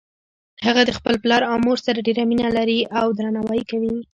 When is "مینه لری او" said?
2.29-3.05